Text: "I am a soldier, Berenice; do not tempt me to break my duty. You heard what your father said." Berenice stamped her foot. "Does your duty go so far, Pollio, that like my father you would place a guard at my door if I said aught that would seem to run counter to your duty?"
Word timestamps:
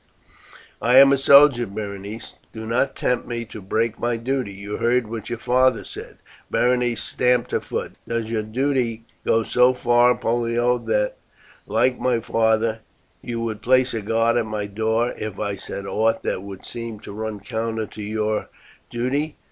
"I 0.81 0.97
am 0.97 1.13
a 1.13 1.15
soldier, 1.17 1.67
Berenice; 1.67 2.33
do 2.53 2.65
not 2.65 2.95
tempt 2.95 3.27
me 3.27 3.45
to 3.45 3.61
break 3.61 3.99
my 3.99 4.17
duty. 4.17 4.51
You 4.51 4.77
heard 4.77 5.05
what 5.07 5.29
your 5.29 5.37
father 5.37 5.83
said." 5.83 6.17
Berenice 6.49 7.03
stamped 7.03 7.51
her 7.51 7.59
foot. 7.59 7.93
"Does 8.07 8.27
your 8.27 8.41
duty 8.41 9.03
go 9.27 9.43
so 9.43 9.73
far, 9.75 10.15
Pollio, 10.15 10.79
that 10.87 11.17
like 11.67 11.99
my 11.99 12.19
father 12.19 12.79
you 13.21 13.41
would 13.41 13.61
place 13.61 13.93
a 13.93 14.01
guard 14.01 14.37
at 14.37 14.47
my 14.47 14.65
door 14.65 15.13
if 15.19 15.39
I 15.39 15.55
said 15.55 15.85
aught 15.85 16.23
that 16.23 16.41
would 16.41 16.65
seem 16.65 16.99
to 17.01 17.11
run 17.13 17.39
counter 17.39 17.85
to 17.85 18.01
your 18.01 18.49
duty?" 18.89 19.35